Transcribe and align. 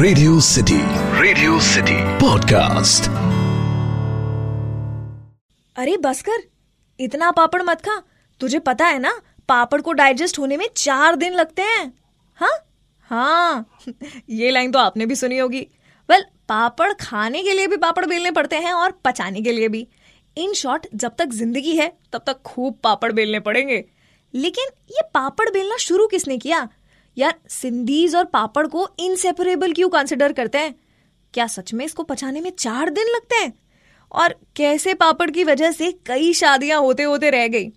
Radio 0.00 0.40
City 0.40 0.78
Radio 1.22 1.60
City 1.60 1.94
podcast 1.94 3.10
अरे 5.76 5.96
बस 5.96 6.22
कर 6.22 6.42
इतना 7.00 7.30
पापड़ 7.30 7.62
मत 7.62 7.80
खा। 7.80 8.02
तुझे 8.40 8.58
पता 8.58 8.86
है 8.86 8.98
ना, 8.98 9.20
पापड़ 9.48 9.80
को 9.80 9.92
डाइजेस्ट 9.92 10.38
होने 10.38 10.56
में 10.56 10.68
चार 10.76 11.16
दिन 11.16 11.32
लगते 11.32 11.62
हैं। 11.62 11.92
हाँ? 12.34 12.58
हाँ। 13.00 13.76
ये 14.30 14.50
लाइन 14.50 14.72
तो 14.72 14.78
आपने 14.78 15.06
भी 15.06 15.14
सुनी 15.14 15.38
होगी। 15.38 15.66
वेल 16.10 16.22
पापड़ 16.48 16.92
खाने 16.92 17.42
के 17.42 17.52
लिए 17.52 17.66
भी 17.66 17.76
पापड़ 17.76 18.06
बेलने 18.06 18.30
पड़ते 18.30 18.56
हैं 18.56 18.72
और 18.72 18.90
पचाने 19.04 19.42
के 19.42 19.52
लिए 19.52 19.68
भी। 19.68 19.88
इन 20.36 20.52
शॉर्ट 20.52 20.86
जब 20.94 21.16
तक 21.18 21.28
ज़िंदगी 21.28 21.76
है, 21.76 21.92
तब 22.12 22.22
तक 22.26 22.42
खूब 22.42 22.78
पापड़ 22.84 23.12
बेलने 23.12 23.40
पड़ेंगे। 23.40 23.84
लेकिन 24.34 24.64
ये 24.90 25.02
पापड़ 25.14 25.50
बेलना 25.50 25.76
शुरू 25.76 26.06
किसने 26.06 26.38
किया? 26.38 26.68
यार 27.18 27.34
सिंधीज 27.48 28.14
और 28.14 28.24
पापड़ 28.24 28.66
को 28.66 28.88
इनसेपरेबल 28.98 29.72
क्यों 29.72 29.88
कंसिडर 29.88 30.32
करते 30.32 30.58
हैं? 30.58 30.74
क्या 31.34 31.46
सच 31.46 31.72
में 31.74 31.84
इसको 31.84 32.02
पचाने 32.02 32.40
में 32.40 32.50
चार 32.58 32.90
दिन 32.90 33.06
लगते 33.06 33.36
हैं? 33.36 33.52
और 34.12 34.34
कैसे 34.56 34.94
पापड़ 34.94 35.30
की 35.30 35.44
वजह 35.44 35.70
से 35.70 35.92
कई 36.06 36.32
शादियाँ 36.32 36.80
होते 36.80 37.02
होते 37.02 37.30
रह 37.30 37.48
गई? 37.48 37.72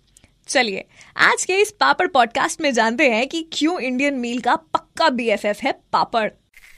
चलिए 0.48 0.84
आज 1.16 1.44
के 1.44 1.54
इस 1.54 1.70
पापड़ 1.70 2.06
पॉडकास्ट 2.06 2.60
में 2.60 2.72
जानते 2.72 3.10
हैं 3.10 3.26
कि 3.28 3.48
क्यों 3.52 3.80
इंडियन 3.80 4.14
मील 4.14 4.40
का 4.40 4.56
पक्का 4.56 5.08
बीएफएफ 5.08 5.60
है 5.60 5.72
पापड़। 5.92 6.28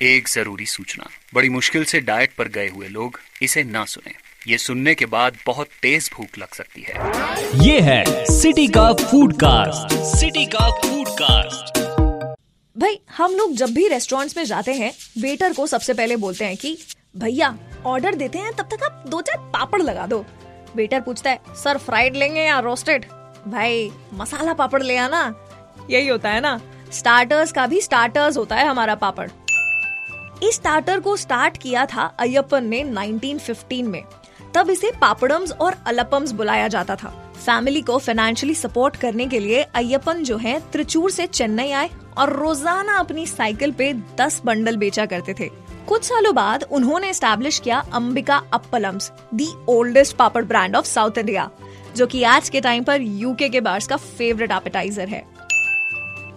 एक 0.03 0.29
ज़रूरी 0.29 0.67
सूचना 0.67 1.09
बड़ी 1.35 1.49
मुश्किल 1.49 1.85
से 1.85 2.01
डाइट 2.01 2.35
पर 2.35 2.49
गए 2.49 2.69
हुए 2.69 2.89
लोग 2.89 3.21
इसे 3.43 3.63
ना 3.65 3.85
सुने। 3.85 4.15
ये 4.53 4.59
सुनने 4.59 4.95
के 4.95 5.07
बाद 5.07 5.37
बहुत 5.47 5.67
तेज 5.83 6.11
भूख 6.15 6.39
लग 6.39 6.55
सकती 6.55 6.87
है। 6.89 6.95
ये 7.67 7.81
है 7.81 8.25
सिटी 8.25 8.69
का 8.69 8.93
फ़ूड 8.93 9.35
कास्ट 9.35 9.95
सिटी 10.19 10.47
का 10.47 10.71
फ़ूड 10.81 11.09
कास्ट 11.09 11.84
भाई, 12.79 13.01
हम 13.17 13.33
लोग 13.35 13.53
जब 13.53 13.71
भी 13.71 13.89
रेस्टोरेंट्स 13.89 14.37
में 14.37 14.45
जाते 14.45 14.73
हैं 14.73 14.93
वेटर 15.19 15.53
को 15.53 15.67
सबसे 15.67 15.95
पहले 15.95 16.17
बोलते 16.17 16.45
हैं 16.45 16.57
कि, 16.57 16.79
भैया 17.17 17.59
ऑर्डर 17.87 18.15
देते 18.15 18.39
हैं, 18.39 18.53
तब 18.53 18.65
तक 18.65 18.83
आप 18.83 19.05
दो 19.09 19.21
चार 19.21 19.39
पापड़ 19.39 19.83
लगा 19.83 20.07
दो। 20.07 20.25
वेटर 20.77 21.01
पूछता 21.01 21.31
है 21.31 21.41
सर 21.49 21.79
फ्राइड 21.79 22.17
लेंगे 22.17 22.41
या 22.41 22.59
रोस्टेड 22.59 23.07
भाई, 23.49 23.93
मसाला 24.13 24.53
पापड़ 24.53 24.83
ले 24.83 24.97
आना। 24.97 25.35
यही 25.91 26.09
होता 26.09 26.31
है 26.31 26.41
ना। 26.41 26.61
स्टार्टर्स 26.93 27.53
का 27.53 27.67
भी 27.67 27.81
स्टार्टर्स 27.81 28.37
होता 28.37 28.57
है 28.57 28.67
हमारा 28.67 28.95
पापड़। 28.95 29.31
इस 30.43 30.55
स्टार्टर 30.55 31.01
को 31.01 31.17
स्टार्ट 31.17 31.59
किया 31.63 31.87
था 31.87 32.17
अय्यप्पन 32.19 32.65
ने 32.65 32.85
1915 32.85 33.89
में। 33.89 34.05
तब 34.55 34.71
इसे 34.71 34.91
पापड़म्स 35.01 35.53
और 35.53 35.77
अलपम्स 35.87 36.33
बुलाया 36.33 36.69
जाता 36.69 36.97
था। 36.97 37.09
फैमिली 37.37 37.81
को 37.83 37.99
फाइनेंशियली 37.99 38.55
सपोर्ट 38.55 38.97
करने 38.97 39.27
के 39.27 39.39
लिए 39.39 39.63
अय्यप्पन 39.75 40.23
जो 40.23 40.37
है, 40.37 40.59
त्रिचूर 40.73 41.11
से 41.11 41.27
चेन्नई 41.27 41.71
आए 41.71 41.91
और 42.19 42.33
रोज़ाना 42.33 42.99
अपनी 42.99 43.27
साइकिल 43.27 43.73
पे 43.73 43.93
10 44.17 44.41
बंडल 44.45 44.77
बेचा 44.77 45.07
करते 45.07 45.35
थे। 45.35 45.51
कुछ 45.89 46.05
सालों 46.05 46.35
बाद 46.35 46.63
उन्होंने 46.73 47.13
स्टैब्लिश 47.15 47.59
किया 47.59 47.79
Ambika 47.95 48.37
Appalams 48.55 49.11
the 49.35 49.49
oldest 49.69 50.17
papad 50.17 50.45
brand 50.45 50.77
of 50.77 50.87
South 50.87 51.19
India 51.19 51.51
जो 51.97 52.07
कि 52.07 52.23
आज 52.23 52.49
के 52.49 52.61
टाइम 52.61 52.85
पर 52.85 53.03
यूके 53.03 53.49
के 53.49 53.61
बार्स 53.61 53.87
का 53.87 53.97
फेवरेट 53.97 54.53
एपेटाइजर 54.53 55.09
है। 55.09 55.23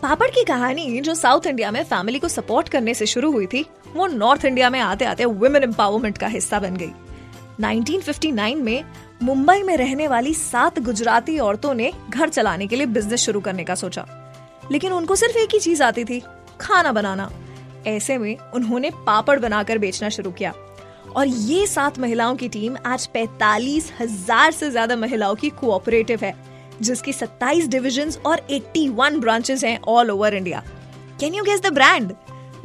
पापड़ 0.02 0.30
की 0.30 0.44
कहानी 0.44 1.00
जो 1.02 1.14
साउथ 1.16 1.48
इंडिया 1.48 1.72
में 1.72 1.84
फैमिली 1.84 2.20
को 2.20 2.28
सपोर्ट 2.28 2.70
करने 2.70 2.94
से 2.94 3.06
शुरू 3.06 3.32
हुई 3.32 3.46
थी, 3.46 3.66
वो 3.96 4.08
नॉर्थ 4.08 4.46
इंडिया 4.46 4.70
में 4.70 4.80
आते 4.80 5.06
आते 5.06 5.26
वुमेन 5.26 5.64
एम्पावरमेंट 5.64 6.18
का 6.18 6.28
हिस्सा 6.28 6.60
बन 6.60 6.76
गई। 6.76 6.92
1959 7.62 8.56
में 8.56 8.84
मुंबई 9.24 9.64
में 9.64 9.76
रहने 9.78 10.08
वाली 10.08 10.34
सात 10.34 10.80
गुजराती 10.80 11.38
औरतों 11.40 11.74
ने 11.74 11.92
घर 12.10 12.30
चलाने 12.30 12.68
के 12.68 12.76
लिए 12.76 12.86
बिज़नेस 12.86 13.20
शुरू 13.20 13.40
करने 13.40 13.64
का 13.64 13.76
सोचा। 13.76 14.06
लेकिन 14.72 14.94
उनको 14.94 15.16
सिर्फ़ 15.16 15.38
एक 15.38 15.54
ही 15.54 15.60
चीज़ 15.60 15.84
आती 15.84 16.04
थी, 16.06 16.22
खाना 16.62 16.92
बनाना। 16.92 17.30
ऐसे 17.88 18.18
में 18.18 18.38
उन्होंने 18.38 18.90
पापड़ 19.06 19.40
बनाकर 19.40 19.78
बेचना 19.78 20.10
शुरू 20.10 20.32
किया। 20.32 20.54
और 21.16 21.28
ये 21.28 21.66
सात 21.68 22.00
महिलाओं 22.00 22.36
की 22.36 22.50
टीम 22.50 22.76
आज 22.86 23.06
पैतालीस 23.08 23.92
हज़ार 24.00 24.52
से 24.52 24.70
ज़्यादा 24.72 24.96
महिलाओं 24.96 25.36
की 25.36 25.50
कोऑपरेटिव 25.50 26.20
है, 26.24 26.34
जिसकी 26.82 27.14
27 27.14 27.68
डिविजन्स 27.68 28.18
और 28.26 28.42
81 28.52 29.20
ब्रांचेस 29.20 29.64
हैं 29.64 29.80
all 29.88 30.12
over 30.12 30.34
India 30.34 30.64
can 31.20 31.34
you 31.34 31.44
guess 31.44 31.62
the 31.62 31.74
brand 31.74 32.14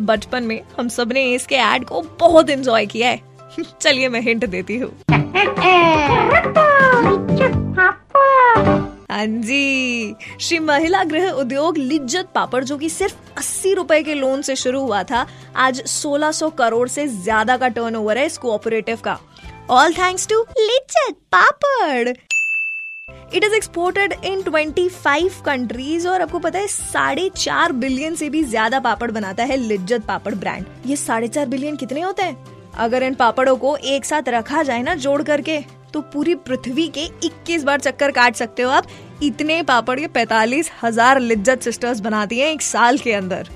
बचपन 0.01 0.43
में 0.43 0.61
हम 0.79 0.89
सबने 0.89 1.25
इसके 1.35 1.57
एड 1.57 1.85
को 1.85 2.01
बहुत 2.21 2.51
एंजॉय 2.51 2.87
किया 2.87 3.09
है। 3.09 3.32
चलिए 3.59 4.09
मैं 4.09 4.21
हिंट 4.21 4.45
देती 4.47 4.77
हूँ। 4.79 4.93
हाँ 9.11 9.27
जी। 9.27 10.15
श्री 10.41 10.59
महिला 10.59 11.03
गृह 11.05 11.31
उद्योग 11.31 11.77
लिज्जत 11.79 12.29
पापड़, 12.35 12.63
जो 12.65 12.77
कि 12.79 12.89
सिर्फ़ 12.89 13.15
अस्सी 13.39 13.73
रुपए 13.75 14.03
के 14.03 14.15
लोन 14.15 14.43
से 14.43 14.57
शुरू 14.57 14.81
हुआ 14.81 15.03
था, 15.03 15.27
आज 15.57 15.83
1600 15.83 16.49
करोड़ 16.51 16.89
से 16.89 17.07
ज़्यादा 17.09 17.57
का 17.57 17.69
टर्नओवर 17.69 18.19
है 18.19 18.27
इस 18.27 18.39
कोऑपरेटिव 18.39 18.99
का। 19.05 19.19
All 19.71 19.93
thanks 19.93 20.27
to 20.29 20.41
Lijjat 20.61 21.17
Papad. 21.33 22.09
It 23.35 23.45
is 23.45 23.55
exported 23.55 24.13
in 24.25 24.43
25 24.45 25.41
countries 25.47 26.09
और 26.09 26.23
आपको 26.23 26.39
पता 26.39 26.59
है, 26.59 26.67
साढ़े 26.67 27.29
चार 27.37 27.73
बिलियन 27.75 28.15
से 28.15 28.29
भी 28.31 28.43
ज़्यादा 28.45 28.81
पापड़ 28.81 29.11
बनाता 29.11 29.45
है 29.45 29.57
लिज्जत 29.59 30.05
पापड़ 30.09 30.35
ब्रांड 30.35 30.67
ये 30.87 30.97
साढ़े 30.97 31.29
चार 31.29 31.47
बिलियन 31.47 31.77
कितने 31.77 32.01
होते 32.01 32.23
हैं? 32.23 32.62
अगर 32.75 33.03
इन 33.03 33.15
पापड़ों 33.15 33.57
को 33.57 33.77
एक 33.77 34.05
साथ 34.05 34.29
रखा 34.29 34.63
जाए 34.63 34.83
ना 34.83 34.95
जोड़ 34.97 35.23
करके 35.23 35.59
तो 35.93 36.01
पूरी 36.03 36.35
पृथ्वी 36.37 36.87
के 36.89 37.07
21 37.25 37.65
बार 37.65 37.81
चक्कर 37.81 38.11
काट 38.11 38.35
सकते 38.35 38.63
हो 38.63 38.71
आप। 38.71 38.87
इतने 39.23 39.63
पापड़ 39.63 39.99
ये 40.01 40.07
पैतालीस 40.09 40.71
हज़ार 40.83 41.21
लिज्जत 41.21 41.63
सिस्टर्स 41.63 42.01
बनाती 42.01 42.39
हैं 42.39 42.49
एक 42.49 42.63
साल 42.63 42.99
के 42.99 43.13
अंदर। 43.13 43.49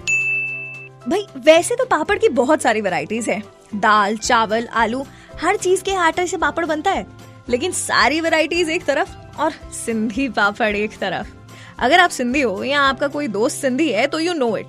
भाई, 1.06 1.26
वैसे 1.36 1.76
तो 1.76 1.84
पापड़ 1.84 2.18
की 2.18 2.28
बहुत 2.30 2.62
सारी 2.62 2.80
वैरायटीज 2.80 3.28
है। 3.28 3.42
दाल, 3.74 4.16
चावल, 4.16 4.66
आलू, 4.66 5.04
हर 5.42 5.56
चीज़ 5.56 5.82
के 5.84 5.94
आटे 5.94 6.26
से 6.26 6.36
पापड़ 6.36 6.64
बनता 6.64 6.90
है। 6.90 7.06
लेकिन 7.48 7.72
सारी 7.72 8.20
वैरायटीज 8.20 8.70
एक 8.70 8.84
तरफ़ 8.84 9.16
और 9.38 9.52
सिंधी 9.74 10.28
पापड़ 10.28 10.74
एक 10.76 10.98
तरफ़। 10.98 11.34
अगर 11.78 12.00
आप 12.00 12.10
सिंधी 12.10 12.40
हो 12.40 12.62
या 12.64 12.80
आपका 12.80 13.06
कोई 13.08 13.28
दोस्त 13.28 13.62
सिंधी 13.62 13.88
है 13.90 14.06
तो 14.06 14.20
यू 14.20 14.32
नो 14.34 14.56
इट 14.56 14.66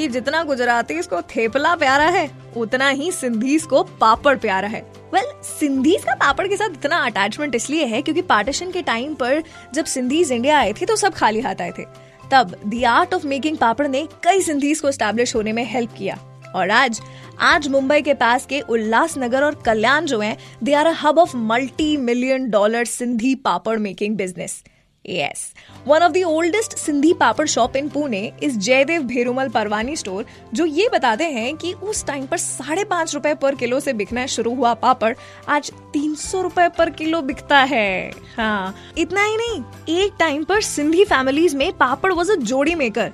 कि 0.00 0.06
जितना 0.08 0.42
गुजराती 0.44 0.94
इसको 0.94 1.20
थेपला 1.30 1.74
प्यारा 1.76 2.04
है 2.10 2.28
उतना 2.56 2.88
ही 2.90 3.10
सिंधीज 3.12 3.62
को 3.62 3.82
पापड़ 4.00 4.36
प्यारा 4.38 4.68
है। 4.68 4.80
वेल 5.14 5.22
well, 5.22 5.44
सिंधीज 5.44 6.04
का 6.04 6.14
पापड़ 6.16 6.46
के 6.48 6.56
साथ 6.56 6.70
इतना 6.74 6.98
अटैचमेंट 7.06 7.54
इसलिए 7.54 7.84
है 7.86 8.00
क्योंकि 8.02 8.22
पार्टीशन 8.22 8.70
के 8.70 8.82
टाइम 8.82 9.14
पर 9.14 9.42
जब 9.74 9.84
सिंधीज 9.86 10.32
इंडिया 10.32 10.58
आए 10.58 10.72
थे 10.72 10.86
तो 10.86 10.96
सब 10.96 11.14
खाली 11.14 11.40
हाथ 11.40 11.60
आए 11.60 11.72
थे। 11.78 11.84
तब 12.32 12.56
the 12.66 12.84
art 12.86 13.14
of 13.14 13.26
making 13.26 13.56
papad 13.56 13.86
ने 13.88 14.06
कई 14.24 14.42
सिंधीज 14.42 14.80
को 14.80 14.92
स्टैब्लिश 14.92 15.34
होने 15.34 15.52
में 15.52 15.64
हेल्प 15.64 15.92
किया। 15.98 16.18
और 16.54 16.70
आज 16.70 17.00
आज 17.42 17.68
मुंबई 17.68 18.00
के 18.02 18.14
पास 18.14 18.46
के 18.46 18.60
उल्लास 18.60 19.18
नगर 19.18 19.44
और 19.44 19.54
कल्याण 19.66 20.06
जो 20.06 20.20
हैं 20.20 20.36
they 20.64 20.74
are 20.74 20.86
a 20.86 20.94
hub 21.02 21.18
of 21.18 21.36
multi 21.36 21.96
million 21.98 22.50
dollar 22.50 22.84
Sindhi 22.86 23.34
papad 23.44 23.78
making 23.78 24.16
business 24.16 24.62
Yes. 25.04 25.54
One 25.86 26.02
of 26.02 26.12
the 26.12 26.22
oldest 26.24 26.76
Sindhi 26.78 27.12
papad 27.14 27.46
shop 27.46 27.76
in 27.76 27.88
Pune 27.88 28.20
is 28.42 28.58
Jaidev 28.58 29.02
Bherumal 29.02 29.48
Parwani 29.48 29.96
store 29.96 30.24
जो 30.54 30.64
ये 30.64 30.88
बताते 30.92 31.24
हैं 31.24 31.56
कि 31.56 31.72
उस 31.72 32.04
टाइम 32.06 32.26
पर 32.26 32.36
साढ़े 32.36 32.84
पाँच 32.84 33.14
रुपए 33.14 33.34
पर 33.34 33.54
किलो 33.54 33.80
से 33.80 33.92
बिकना 33.92 34.26
शुरू 34.26 34.54
हुआ 34.54 34.74
पापड़। 34.74 35.14
आज 35.48 35.70
तीन 35.92 36.14
सौ 36.14 36.42
रुपए 36.42 36.68
पर 36.78 36.90
किलो 36.90 37.22
बिकता 37.22 37.58
है। 37.62 38.10
हाँ 38.36 38.74
इतना 38.98 39.24
ही 39.24 39.36
नहीं, 39.36 39.62
एक 39.96 40.16
टाइम 40.20 40.44
पर 40.44 40.60
सिंधी 40.62 41.04
फैमिलीज़ 41.04 41.56
में 41.56 41.72
पापड़ 41.72 42.12
वॉज़ 42.12 42.32
अ 42.32 42.36
जोड़ी 42.36 42.74
मेकर 42.74 43.10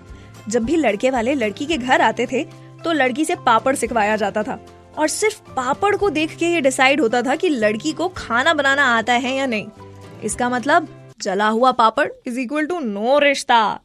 जब 0.49 0.65
भी 0.65 0.77
लड़के 0.77 1.11
वाले 1.11 1.35
लड़की 1.35 1.67
के 1.67 1.77
घर 1.77 2.01
आते 2.01 2.27
थे 2.27 2.45
तो 2.85 2.93
लड़की 2.93 3.25
से 3.25 3.37
पापड़ 3.37 3.77
सिखवाया 3.77 4.17
जाता 4.17 4.43
था। 4.43 4.59
और 4.99 5.09
सिर्फ़ 5.09 5.41
पापड़ 5.55 5.97
को 5.97 6.11
देख 6.11 6.37
के 6.37 6.47
ये 6.47 6.61
डिसाइड 6.61 7.01
होता 7.01 7.23
था 7.23 7.37
कि 7.37 7.49
लड़की 7.49 7.93
को 7.93 8.09
खाना 8.17 8.55
बनाना 8.55 8.85
आता 8.97 9.13
है 9.15 9.37
या 9.37 9.47
नहीं। 9.47 9.67
इसका 10.25 10.49
मतलब 10.49 10.89
जला 11.23 11.49
हुआ 11.49 11.73
पापड़ 11.73 12.09
इज़ 12.27 12.41
इक्वल 12.41 12.67
टू 12.67 12.79
नो 12.79 13.19
रिश्ता। 13.19 13.81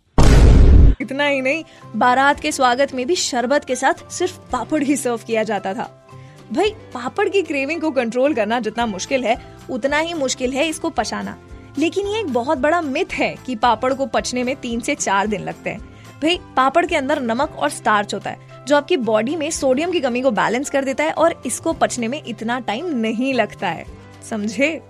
इतना 1.02 1.26
ही 1.26 1.42
नहीं, 1.42 1.64
बारात 1.96 2.40
के 2.40 2.52
स्वागत 2.52 2.94
में 2.94 3.08
भी 3.08 3.16
शरबत 3.16 3.66
के 3.66 3.76
साथ 3.76 4.12
सिर्फ़ 4.12 4.40
पापड़ 4.52 4.84
ही 4.84 4.96
सर्व 4.96 5.18
किया 5.18 5.44
जाता 5.44 5.74
था। 5.74 6.08
भाई, 6.54 6.70
पापड़ 6.70 7.30
की 7.30 7.42
क्रेविंग 7.42 7.82
को 7.82 7.92
कंट्रोल 7.92 8.34
करना 8.34 8.60
जितना 8.60 8.86
मुश्किल 8.86 9.24
है, 9.24 9.38
उतना 9.70 9.98
ही 9.98 10.14
मुश्किल 10.14 10.54
है 10.54 10.68
इसको 10.68 10.90
पचाना। 10.90 11.38
लेकिन 11.80 12.08
ये 12.08 12.20
एक 12.20 12.34
बहुत 12.34 12.58
बड़ा 12.58 12.82
मिथ 12.82 13.14
है 13.14 13.36
कि 13.46 13.56
पापड़ 13.56 13.94
को 13.94 14.06
पचने 14.06 14.44
में 14.44 14.56
तीन 14.56 14.80
से 14.80 14.96
चार 14.96 15.28
दिन 15.28 15.42
लगते 15.42 15.70
हैं। 15.70 15.80
भाई, 16.22 16.40
पापड़ 16.58 16.86
के 16.86 16.96
अंदर 16.96 17.22
नमक 17.22 17.56
और 17.60 17.70
स्टार्च 17.70 18.14
होता 18.14 18.30
है, 18.30 18.38
जो 18.68 18.78
आपकी 18.78 18.98
बॉडी 18.98 19.36
में 19.36 19.52
सोडियम 19.52 19.92
की 19.92 20.00
कमी 20.00 20.22
को 20.22 20.32
बैलेंस 20.32 20.70
कर 20.70 20.86
देता 20.86 21.04
है 21.04 21.12
और 21.12 21.42
इसको 21.46 21.74
पचने 21.74 22.08
में 22.08 22.24
इतना 22.28 22.60
टाइम 22.60 22.98
नहीं 22.98 23.34
लगता 23.34 23.68
है। 23.68 23.86
समझे? 24.30 24.82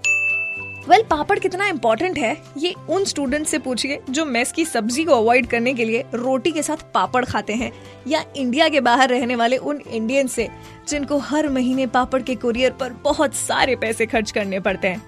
वेल 0.81 0.99
well, 0.99 1.09
पापड़ 1.09 1.37
कितना 1.39 1.65
इम्पोर्टेंट 1.67 2.17
है 2.17 2.35
ये 2.57 2.73
उन 2.89 3.03
स्टूडेंट 3.05 3.45
से 3.47 3.57
पूछिए 3.59 3.99
जो 4.09 4.23
मेस 4.25 4.51
की 4.51 4.63
सब्ज़ी 4.65 5.03
को 5.03 5.13
अवॉइड 5.13 5.47
करने 5.47 5.73
के 5.73 5.85
लिए 5.85 6.03
रोटी 6.13 6.51
के 6.51 6.61
साथ 6.63 6.77
पापड़ 6.93 7.23
खाते 7.25 7.53
हैं 7.53 7.71
या 8.07 8.23
इंडिया 8.35 8.69
के 8.69 8.79
बाहर 8.79 9.09
रहने 9.09 9.35
वाले 9.35 9.57
उन 9.57 9.81
इंडियन 9.87 10.27
से 10.27 10.47
जिनको 10.89 11.17
हर 11.17 11.49
महीने 11.49 11.85
पापड़ 11.87 12.21
के 12.21 12.35
कुरियर 12.35 12.71
पर 12.71 12.93
बहुत 13.03 13.35
सारे 13.35 13.75
पैसे 13.75 14.05
खर्च 14.05 14.31
करने 14.31 14.59
पड़ते 14.59 14.87
हैं। 14.87 15.01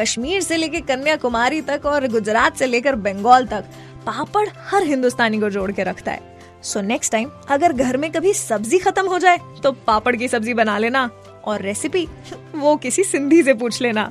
कश्मीर 0.00 0.40
से 0.42 0.56
लेकर 0.56 0.80
कन्याकुमारी 0.86 1.60
तक 1.62 1.86
और 1.86 2.06
गुजरात 2.08 2.56
से 2.56 2.66
लेकर 2.66 2.96
बंगाल 2.96 3.46
तक 3.46 3.64
पापड़ 4.06 4.48
हर 4.68 4.84
हिंदुस्तानी 4.84 5.40
को 5.40 5.50
जोड़ 5.50 5.70
के 5.72 5.84
रखता 5.84 6.12
है। 6.12 6.36
सो 6.62 6.80
नेक्स्ट 6.80 7.12
टाइम 7.12 7.30
अगर 7.50 7.72
घर 7.72 7.96
में 7.96 8.10
कभी 8.12 8.32
सब्ज़ी 8.34 8.78
खत्म 8.78 9.06
हो 9.06 9.18
जाए 9.18 9.38
तो 9.62 9.72
पापड़ 9.86 10.14
की 10.16 10.28
सब्ज़ी 10.28 10.54
बना 10.54 10.78
लेना 10.78 11.08
और 11.44 11.62
रेसिपी 11.62 12.06
वो 12.54 12.74
किसी 12.76 13.04
सिंधी 13.04 13.42
से 13.42 13.54
पूछ 13.54 13.80
लेना। 13.82 14.10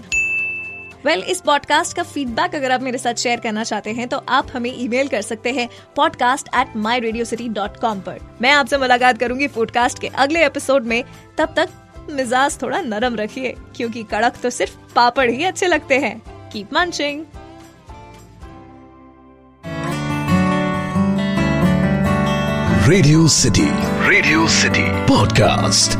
वेल 1.08 1.20
well, 1.20 1.32
इस 1.32 1.40
पॉडकास्ट 1.42 1.96
का 1.96 2.04
फीडबैक 2.04 2.56
अगर 2.56 2.72
आप 2.72 2.82
मेरे 2.82 2.98
साथ 2.98 3.16
शेयर 3.16 3.40
करना 3.40 3.64
चाहते 3.64 3.92
हैं 3.92 4.08
तो 4.08 4.18
आप 4.30 4.48
हमें 4.54 4.70
ईमेल 4.78 5.08
कर 5.08 5.22
सकते 5.22 5.52
हैं 5.52 5.68
podcast 5.96 6.48
at 6.56 6.76
my 6.78 7.00
radio 7.00 7.26
city 7.26 7.48
dot 7.50 7.78
com 7.80 8.00
पर। 8.00 8.20
मैं 8.42 8.52
आपसे 8.52 8.78
मुलाकात 8.78 9.18
करूँगी 9.18 9.48
पॉडकास्ट 9.48 10.00
के 10.00 10.08
अगले 10.16 10.46
एपिसोड 10.46 10.86
में। 10.86 11.04
तब 11.38 11.54
तक 11.58 11.70
मिजाज 12.12 12.62
थोड़ा 12.62 12.82
नरम 12.82 13.16
रखिए 13.16 13.54
क्योंकि 13.76 14.04
कड़क 14.12 14.40
तो 14.44 14.50
सिर्फ़ 14.50 14.76
पापड़ 14.96 15.30
ही 15.30 15.44
अच्छे 15.44 15.68
लगते 15.68 16.00
हैं। 16.00 16.22
Keep 16.54 16.74
munching 16.74 17.26
Radio 22.90 23.28
City 23.28 23.70
Radio 24.10 24.48
City 24.48 24.86
podcast 25.08 25.98